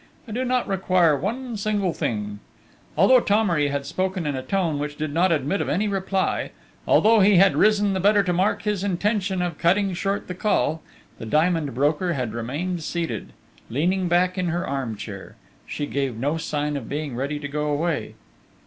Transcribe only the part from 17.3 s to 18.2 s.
to go away.